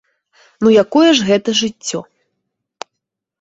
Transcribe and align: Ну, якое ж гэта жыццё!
Ну, 0.63 0.71
якое 0.83 1.09
ж 1.19 1.27
гэта 1.29 1.49
жыццё! 1.61 1.99